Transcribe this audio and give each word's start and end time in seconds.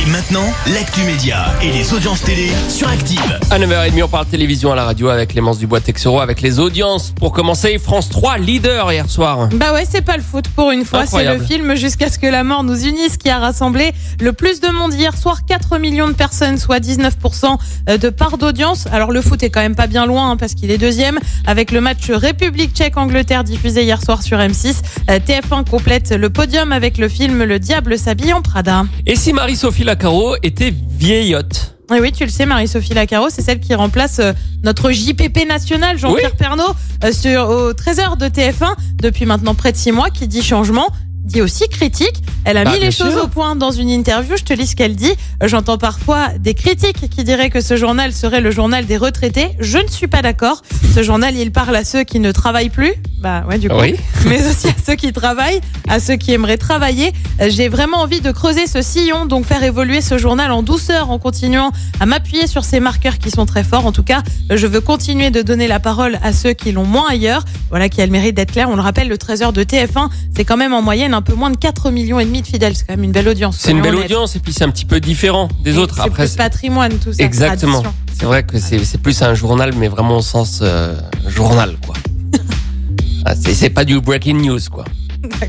Et 0.00 0.06
maintenant, 0.06 0.46
l'actu 0.72 1.02
média 1.02 1.52
et 1.62 1.70
les 1.70 1.92
audiences 1.92 2.22
télé 2.22 2.48
sur 2.70 2.88
Active. 2.88 3.38
À 3.50 3.58
9h30, 3.58 4.02
on 4.02 4.08
parle 4.08 4.24
télévision 4.24 4.72
à 4.72 4.74
la 4.74 4.84
radio 4.84 5.10
avec 5.10 5.30
Clémence 5.30 5.58
Dubois-Texero, 5.58 6.20
avec 6.20 6.40
les 6.40 6.58
audiences. 6.58 7.12
Pour 7.16 7.32
commencer, 7.32 7.76
France 7.78 8.08
3, 8.08 8.38
leader 8.38 8.90
hier 8.90 9.10
soir. 9.10 9.50
Bah 9.52 9.74
ouais, 9.74 9.84
c'est 9.86 10.00
pas 10.00 10.16
le 10.16 10.22
foot 10.22 10.48
pour 10.56 10.70
une 10.70 10.86
fois, 10.86 11.04
c'est 11.04 11.24
le 11.24 11.42
film 11.44 11.74
Jusqu'à 11.74 12.08
ce 12.08 12.18
que 12.18 12.26
la 12.26 12.44
mort 12.44 12.64
nous 12.64 12.86
unisse 12.86 13.18
qui 13.18 13.28
a 13.28 13.38
rassemblé 13.38 13.92
le 14.20 14.32
plus 14.32 14.60
de 14.60 14.68
monde 14.68 14.94
hier 14.94 15.14
soir, 15.18 15.44
4 15.44 15.78
millions 15.78 16.08
de 16.08 16.14
personnes, 16.14 16.56
soit 16.56 16.78
19% 16.78 17.58
de 17.98 18.08
part 18.08 18.38
d'audience. 18.38 18.86
Alors 18.92 19.12
le 19.12 19.20
foot 19.20 19.42
est 19.42 19.50
quand 19.50 19.60
même 19.60 19.76
pas 19.76 19.86
bien 19.86 20.06
loin 20.06 20.30
hein, 20.30 20.36
parce 20.38 20.54
qu'il 20.54 20.70
est 20.70 20.78
deuxième 20.78 21.18
avec 21.46 21.72
le 21.72 21.82
match 21.82 22.10
République 22.10 22.74
tchèque-Angleterre 22.74 23.44
diffusé 23.44 23.82
hier 23.82 24.00
soir 24.02 24.22
sur 24.22 24.38
M6. 24.38 24.76
Euh, 25.10 25.18
TF1 25.18 25.68
complète 25.68 26.10
le 26.12 26.30
podium 26.30 26.72
avec 26.72 26.96
le 26.96 27.08
film 27.10 27.44
Le 27.44 27.58
diable 27.58 27.98
s'habille 27.98 28.32
en 28.32 28.40
Prada. 28.40 28.86
Et 29.06 29.16
si 29.16 29.34
Marie-Sophie 29.34 29.84
Lacaro 29.90 30.36
était 30.44 30.72
vieillotte 30.88 31.74
Et 31.92 31.98
oui, 32.00 32.12
tu 32.12 32.22
le 32.24 32.30
sais, 32.30 32.46
Marie-Sophie 32.46 32.94
Lacaro, 32.94 33.26
c'est 33.28 33.42
celle 33.42 33.58
qui 33.58 33.74
remplace 33.74 34.20
euh, 34.20 34.32
notre 34.62 34.92
JPP 34.92 35.48
national, 35.48 35.98
Jean-Pierre 35.98 36.30
Oui. 36.30 36.36
Pernaud, 36.38 36.72
euh, 37.02 37.10
sur, 37.10 37.48
au 37.48 37.72
13h 37.72 38.16
de 38.16 38.26
TF1 38.26 38.76
depuis 39.02 39.26
maintenant 39.26 39.56
près 39.56 39.72
de 39.72 39.76
6 39.76 39.90
mois, 39.90 40.10
qui 40.10 40.28
dit 40.28 40.44
changement 40.44 40.86
dit 41.24 41.42
aussi 41.42 41.68
critique. 41.68 42.22
Elle 42.44 42.56
a 42.56 42.62
Bah, 42.64 42.72
mis 42.72 42.78
les 42.78 42.92
choses 42.92 43.14
sûr. 43.14 43.24
au 43.24 43.26
point 43.26 43.56
dans 43.56 43.72
une 43.72 43.88
interview. 43.90 44.36
Je 44.36 44.44
te 44.44 44.52
lis 44.52 44.68
ce 44.68 44.76
qu'elle 44.76 44.94
dit. 44.94 45.12
J'entends 45.44 45.76
parfois 45.76 46.28
des 46.38 46.54
critiques 46.54 47.08
qui 47.10 47.24
diraient 47.24 47.50
que 47.50 47.60
ce 47.60 47.76
journal 47.76 48.12
serait 48.12 48.40
le 48.40 48.52
journal 48.52 48.86
des 48.86 48.96
retraités. 48.96 49.48
Je 49.58 49.78
ne 49.78 49.88
suis 49.88 50.06
pas 50.08 50.22
d'accord. 50.22 50.62
Ce 50.94 51.02
journal, 51.02 51.36
il 51.36 51.50
parle 51.52 51.74
à 51.76 51.84
ceux 51.84 52.04
qui 52.04 52.20
ne 52.20 52.30
travaillent 52.32 52.70
plus. 52.70 52.94
Bah 53.20 53.44
ouais, 53.48 53.58
du 53.58 53.68
coup. 53.68 53.76
Oui. 53.78 53.94
Mais 54.26 54.40
aussi 54.48 54.68
à 54.68 54.74
ceux 54.84 54.94
qui 54.94 55.12
travaillent, 55.12 55.60
à 55.88 56.00
ceux 56.00 56.16
qui 56.16 56.32
aimeraient 56.32 56.56
travailler. 56.56 57.12
J'ai 57.48 57.68
vraiment 57.68 57.98
envie 57.98 58.20
de 58.20 58.32
creuser 58.32 58.66
ce 58.66 58.80
sillon, 58.80 59.26
donc 59.26 59.44
faire 59.44 59.62
évoluer 59.62 60.00
ce 60.00 60.16
journal 60.16 60.50
en 60.50 60.62
douceur, 60.62 61.10
en 61.10 61.18
continuant 61.18 61.70
à 62.00 62.06
m'appuyer 62.06 62.46
sur 62.46 62.64
ces 62.64 62.80
marqueurs 62.80 63.18
qui 63.18 63.30
sont 63.30 63.44
très 63.44 63.62
forts. 63.62 63.84
En 63.84 63.92
tout 63.92 64.02
cas, 64.02 64.22
je 64.48 64.66
veux 64.66 64.80
continuer 64.80 65.30
de 65.30 65.42
donner 65.42 65.68
la 65.68 65.80
parole 65.80 66.18
à 66.22 66.32
ceux 66.32 66.54
qui 66.54 66.72
l'ont 66.72 66.86
moins 66.86 67.08
ailleurs. 67.10 67.44
Voilà 67.68 67.88
qui 67.90 68.00
a 68.00 68.06
le 68.06 68.12
mérite 68.12 68.36
d'être 68.36 68.52
clair. 68.52 68.68
On 68.70 68.76
le 68.76 68.82
rappelle, 68.82 69.08
le 69.08 69.16
13h 69.16 69.52
de 69.52 69.62
TF1, 69.64 70.08
c'est 70.34 70.44
quand 70.44 70.56
même 70.56 70.72
en 70.72 70.80
moyenne 70.82 71.12
un 71.12 71.22
peu 71.22 71.34
moins 71.34 71.50
de 71.50 71.56
4 71.56 71.90
millions 71.90 72.20
et 72.20 72.24
demi 72.24 72.40
de 72.40 72.46
fidèles. 72.46 72.74
C'est 72.74 72.86
quand 72.86 72.94
même 72.94 73.04
une 73.04 73.12
belle 73.12 73.28
audience. 73.28 73.58
C'est 73.60 73.72
une 73.72 73.82
belle 73.82 73.96
audience 73.96 74.34
et 74.36 74.38
puis 74.38 74.52
c'est 74.54 74.64
un 74.64 74.70
petit 74.70 74.86
peu 74.86 74.98
différent 74.98 75.48
des 75.62 75.76
autres. 75.76 75.96
C'est 75.96 76.02
Après, 76.08 76.24
plus 76.24 76.36
patrimoine, 76.36 76.94
tout 76.98 77.12
ça. 77.12 77.22
exactement. 77.22 77.82
C'est 78.18 78.26
vrai 78.26 78.42
que 78.42 78.58
c'est 78.58 78.84
c'est 78.84 78.98
plus 78.98 79.22
un 79.22 79.34
journal, 79.34 79.72
mais 79.76 79.88
vraiment 79.88 80.18
au 80.18 80.22
sens 80.22 80.60
euh, 80.62 80.94
journal, 81.26 81.76
quoi. 81.86 81.89
Ah, 83.24 83.34
c'est 83.36 83.70
pas 83.70 83.84
du 83.84 84.00
breaking 84.00 84.34
news, 84.40 84.60
quoi. 84.70 84.84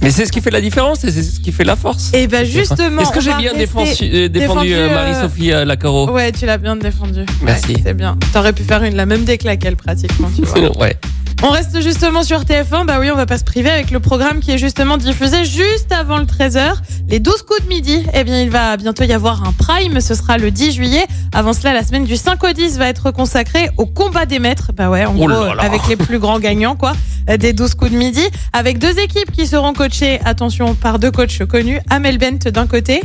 Mais 0.00 0.10
c'est 0.10 0.26
ce 0.26 0.32
qui 0.32 0.40
fait 0.40 0.50
la 0.52 0.60
différence 0.60 1.02
et 1.02 1.10
c'est 1.10 1.22
ce 1.22 1.40
qui 1.40 1.50
fait 1.50 1.64
la 1.64 1.74
force. 1.74 2.12
Et 2.14 2.28
ben 2.28 2.46
justement. 2.46 3.02
Est-ce 3.02 3.10
que 3.10 3.20
j'ai 3.20 3.34
bien 3.34 3.52
défendu, 3.52 3.90
euh, 4.02 4.28
défendu 4.28 4.72
euh, 4.72 4.88
euh, 4.88 4.94
Marie-Sophie 4.94 5.52
euh, 5.52 5.64
Lacaro 5.64 6.08
Ouais, 6.10 6.30
tu 6.30 6.46
l'as 6.46 6.58
bien 6.58 6.76
défendu. 6.76 7.24
Merci. 7.42 7.72
Ouais, 7.74 7.80
c'est 7.84 7.94
bien. 7.94 8.16
T'aurais 8.32 8.52
pu 8.52 8.62
faire 8.62 8.84
une 8.84 8.94
la 8.94 9.06
même 9.06 9.24
décla 9.24 9.56
qu'elle 9.56 9.76
pratiquement, 9.76 10.28
tu 10.34 10.42
vois. 10.42 10.56
Ouais. 10.80 10.96
On 11.42 11.50
reste 11.50 11.82
justement 11.82 12.22
sur 12.22 12.42
TF1. 12.44 12.86
Bah 12.86 12.96
oui, 12.98 13.10
on 13.12 13.16
va 13.16 13.26
pas 13.26 13.36
se 13.36 13.44
priver 13.44 13.68
avec 13.68 13.90
le 13.90 14.00
programme 14.00 14.40
qui 14.40 14.52
est 14.52 14.58
justement 14.58 14.96
diffusé 14.96 15.44
juste 15.44 15.92
avant 15.92 16.16
le 16.16 16.24
13h. 16.24 16.76
Les 17.10 17.20
12 17.20 17.42
coups 17.42 17.62
de 17.62 17.68
midi. 17.68 18.02
Eh 18.14 18.24
bien, 18.24 18.40
il 18.40 18.48
va 18.48 18.76
bientôt 18.78 19.04
y 19.04 19.12
avoir 19.12 19.46
un 19.46 19.52
prime. 19.52 20.00
Ce 20.00 20.14
sera 20.14 20.38
le 20.38 20.50
10 20.50 20.72
juillet. 20.72 21.04
Avant 21.34 21.52
cela, 21.52 21.74
la 21.74 21.84
semaine 21.84 22.04
du 22.04 22.16
5 22.16 22.42
au 22.42 22.52
10 22.52 22.78
va 22.78 22.88
être 22.88 23.10
consacrée 23.10 23.68
au 23.76 23.84
combat 23.84 24.24
des 24.24 24.38
maîtres. 24.38 24.70
Bah 24.74 24.88
ouais, 24.88 25.04
en 25.04 25.12
Oh 25.14 25.18
gros, 25.18 25.28
là 25.28 25.54
là. 25.56 25.62
avec 25.62 25.86
les 25.88 25.96
plus 25.96 26.18
grands 26.18 26.38
gagnants, 26.40 26.74
quoi. 26.76 26.94
Des 27.38 27.52
12 27.52 27.74
coups 27.74 27.90
de 27.92 27.96
midi. 27.96 28.22
Avec 28.52 28.78
deux 28.78 28.98
équipes 28.98 29.32
qui 29.32 29.46
seront 29.46 29.72
coachées, 29.72 30.20
attention, 30.24 30.74
par 30.74 30.98
deux 30.98 31.10
coachs 31.10 31.44
connus. 31.46 31.80
Amel 31.90 32.18
Bent 32.18 32.50
d'un 32.50 32.66
côté. 32.66 33.02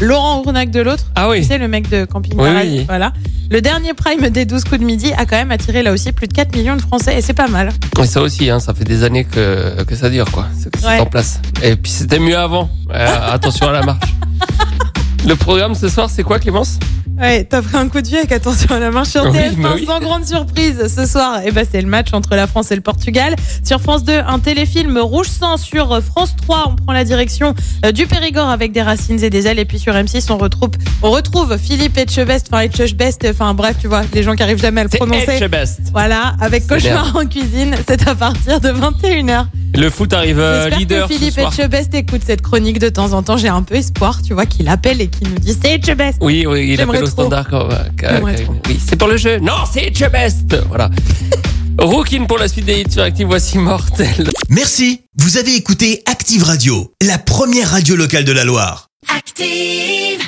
Laurent 0.00 0.42
Ournac 0.44 0.70
de 0.70 0.80
l'autre. 0.80 1.04
Ah 1.14 1.28
oui. 1.28 1.44
Sais, 1.44 1.56
le 1.58 1.68
mec 1.68 1.88
de 1.88 2.04
Camping 2.04 2.32
Oui, 2.36 2.48
Paradis. 2.48 2.78
oui. 2.78 2.84
Voilà. 2.88 3.12
Le 3.50 3.60
dernier 3.60 3.94
prime 3.94 4.28
des 4.30 4.44
12 4.44 4.64
coups 4.64 4.80
de 4.80 4.84
midi 4.84 5.12
a 5.16 5.24
quand 5.26 5.36
même 5.36 5.52
attiré 5.52 5.82
là 5.84 5.92
aussi 5.92 6.10
plus 6.10 6.26
de 6.26 6.32
4 6.32 6.56
millions 6.56 6.74
de 6.76 6.80
Français 6.82 7.16
et 7.16 7.20
c'est 7.20 7.34
pas 7.34 7.46
mal. 7.46 7.70
Et 8.00 8.06
ça 8.06 8.20
aussi, 8.20 8.50
hein, 8.50 8.58
ça 8.58 8.74
fait 8.74 8.82
des 8.84 9.04
années 9.04 9.24
que, 9.24 9.84
que 9.84 9.94
ça 9.94 10.10
dure, 10.10 10.30
quoi. 10.32 10.46
C'est 10.58 10.74
c'est 10.76 10.86
Ouais. 10.86 10.98
en 10.98 11.06
place. 11.06 11.40
Et 11.62 11.76
puis 11.76 11.92
c'était 11.92 12.18
mieux 12.18 12.36
avant. 12.36 12.70
Euh, 12.92 13.06
attention 13.32 13.68
à 13.68 13.72
la 13.72 13.82
marche. 13.82 14.14
Le 15.26 15.36
programme 15.36 15.74
ce 15.74 15.88
soir, 15.88 16.10
c'est 16.10 16.22
quoi, 16.22 16.38
Clémence? 16.38 16.78
Ouais, 17.18 17.44
t'as 17.44 17.62
pris 17.62 17.76
un 17.76 17.88
coup 17.88 18.00
de 18.00 18.08
vieux 18.08 18.18
avec 18.18 18.32
attention 18.32 18.74
à 18.74 18.80
la 18.80 18.90
main 18.90 19.04
sur 19.04 19.24
Oui, 19.24 19.38
TF1 19.38 19.62
bah 19.62 19.72
oui. 19.76 19.86
sans 19.86 20.00
grande 20.00 20.26
surprise 20.26 20.92
ce 20.94 21.06
soir. 21.06 21.40
Et 21.46 21.52
ben 21.52 21.64
c'est 21.70 21.80
le 21.80 21.86
match 21.86 22.08
entre 22.12 22.34
la 22.34 22.46
France 22.48 22.72
et 22.72 22.74
le 22.74 22.80
Portugal. 22.80 23.36
Sur 23.64 23.80
France 23.80 24.02
2, 24.02 24.12
un 24.26 24.40
téléfilm 24.40 24.98
rouge 24.98 25.28
sang 25.28 25.56
sur 25.56 26.02
France 26.02 26.34
3, 26.42 26.70
on 26.72 26.76
prend 26.76 26.92
la 26.92 27.04
direction 27.04 27.54
euh, 27.86 27.92
du 27.92 28.06
Périgord 28.08 28.48
avec 28.50 28.72
des 28.72 28.82
racines 28.82 29.22
et 29.22 29.30
des 29.30 29.46
ailes. 29.46 29.60
Et 29.60 29.64
puis 29.64 29.78
sur 29.78 29.94
M6, 29.94 30.32
on 30.32 30.38
retrouve, 30.38 30.70
on 31.02 31.10
retrouve 31.12 31.56
Philippe 31.56 31.96
Etchebest, 31.96 32.48
enfin 32.50 32.62
Etchebest, 32.62 33.24
enfin 33.30 33.54
bref, 33.54 33.76
tu 33.80 33.86
vois, 33.86 34.02
les 34.12 34.24
gens 34.24 34.34
qui 34.34 34.42
arrivent 34.42 34.60
jamais 34.60 34.80
à 34.80 34.84
le 34.84 34.90
prononcer. 34.90 35.34
Etchebest. 35.36 35.80
Voilà, 35.92 36.34
avec 36.40 36.66
Cauchemar 36.66 37.14
en 37.16 37.26
cuisine, 37.26 37.76
c'est 37.86 38.08
à 38.08 38.14
partir 38.16 38.60
de 38.60 38.70
21h. 38.70 39.46
Le 39.74 39.90
foot 39.90 40.12
arrive 40.12 40.38
euh, 40.38 40.62
J'espère 40.64 40.78
leader 40.78 41.08
que 41.08 41.14
ce 41.14 41.18
Philippe 41.18 41.34
soir. 41.34 41.52
Etchebest 41.52 41.94
écoute 41.94 42.22
cette 42.24 42.42
chronique 42.42 42.78
de 42.78 42.88
temps 42.88 43.12
en 43.12 43.22
temps. 43.22 43.36
J'ai 43.36 43.48
un 43.48 43.62
peu 43.62 43.74
espoir, 43.74 44.22
tu 44.22 44.32
vois, 44.34 44.46
qu'il 44.46 44.68
appelle 44.68 45.00
et 45.00 45.08
qu'il 45.08 45.28
nous 45.28 45.38
dit 45.38 45.56
c'est 45.60 45.74
Etchebest. 45.74 46.18
Oui, 46.20 46.46
oui, 46.46 46.70
il 46.72 46.80
appelle 46.80 47.02
au 47.02 47.06
trop. 47.06 47.22
standard. 47.22 47.48
Quand, 47.48 47.70
euh, 47.70 47.84
quand- 47.98 48.08
J'aimerais 48.10 48.34
quand- 48.36 48.44
trop. 48.44 48.54
oui, 48.68 48.80
c'est 48.86 48.96
pour 48.96 49.08
le 49.08 49.16
jeu. 49.16 49.38
Non, 49.40 49.54
c'est 49.72 49.84
Etchebest. 49.86 50.56
Voilà. 50.68 50.90
Rookin 51.78 52.24
pour 52.26 52.38
la 52.38 52.46
suite 52.48 52.66
des 52.66 52.80
hits 52.82 52.90
sur 52.90 53.02
Active, 53.02 53.26
voici 53.26 53.58
Mortel. 53.58 54.28
Merci. 54.48 55.00
Vous 55.18 55.36
avez 55.38 55.54
écouté 55.56 56.02
Active 56.06 56.44
Radio, 56.44 56.92
la 57.02 57.18
première 57.18 57.70
radio 57.70 57.96
locale 57.96 58.24
de 58.24 58.32
la 58.32 58.44
Loire. 58.44 58.88
Active. 59.14 60.20